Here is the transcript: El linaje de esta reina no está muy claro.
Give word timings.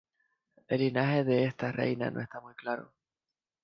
El 0.67 0.79
linaje 0.79 1.23
de 1.23 1.43
esta 1.45 1.71
reina 1.71 2.09
no 2.09 2.21
está 2.21 2.41
muy 2.41 2.55
claro. 2.55 2.91